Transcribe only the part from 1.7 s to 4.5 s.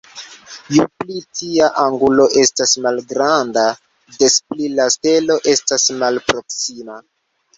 angulo estas malgranda, des